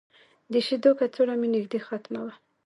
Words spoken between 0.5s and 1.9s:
د شیدو کڅوړه مې نږدې